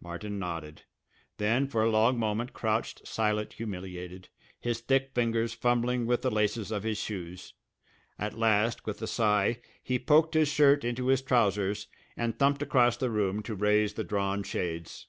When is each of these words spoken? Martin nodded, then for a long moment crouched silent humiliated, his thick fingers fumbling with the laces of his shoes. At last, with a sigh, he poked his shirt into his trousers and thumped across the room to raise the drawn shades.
Martin 0.00 0.40
nodded, 0.40 0.82
then 1.36 1.68
for 1.68 1.84
a 1.84 1.88
long 1.88 2.18
moment 2.18 2.52
crouched 2.52 3.06
silent 3.06 3.52
humiliated, 3.52 4.28
his 4.58 4.80
thick 4.80 5.12
fingers 5.14 5.54
fumbling 5.54 6.04
with 6.04 6.22
the 6.22 6.32
laces 6.32 6.72
of 6.72 6.82
his 6.82 6.98
shoes. 6.98 7.54
At 8.18 8.36
last, 8.36 8.86
with 8.86 9.00
a 9.02 9.06
sigh, 9.06 9.60
he 9.80 9.96
poked 10.00 10.34
his 10.34 10.48
shirt 10.48 10.82
into 10.82 11.06
his 11.06 11.22
trousers 11.22 11.86
and 12.16 12.36
thumped 12.36 12.60
across 12.60 12.96
the 12.96 13.08
room 13.08 13.40
to 13.44 13.54
raise 13.54 13.94
the 13.94 14.02
drawn 14.02 14.42
shades. 14.42 15.06